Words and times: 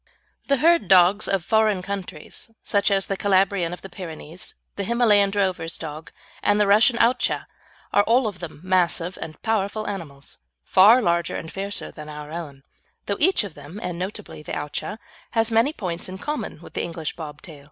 The 0.47 0.57
herd 0.57 0.87
dogs 0.87 1.27
of 1.27 1.45
foreign 1.45 1.83
countries, 1.83 2.49
such 2.63 2.89
as 2.89 3.05
the 3.05 3.15
Calabrian 3.15 3.71
of 3.71 3.83
the 3.83 3.87
Pyrenees, 3.89 4.55
the 4.75 4.83
Himalayan 4.83 5.29
drover's 5.29 5.77
dog, 5.77 6.11
and 6.41 6.59
the 6.59 6.65
Russian 6.65 6.97
Owtchah, 6.97 7.45
are 7.93 8.01
all 8.05 8.25
of 8.25 8.39
them 8.39 8.61
massive 8.63 9.15
and 9.21 9.39
powerful 9.43 9.87
animals, 9.87 10.39
far 10.63 11.03
larger 11.03 11.35
and 11.35 11.51
fiercer 11.53 11.91
than 11.91 12.09
our 12.09 12.31
own, 12.31 12.63
though 13.05 13.17
each 13.19 13.43
of 13.43 13.53
them, 13.53 13.79
and 13.83 13.99
notably 13.99 14.41
the 14.41 14.53
Owtchah, 14.57 14.97
has 15.37 15.51
many 15.51 15.71
points 15.71 16.09
in 16.09 16.17
common 16.17 16.61
with 16.63 16.73
the 16.73 16.81
English 16.81 17.15
bob 17.15 17.43
tail. 17.43 17.59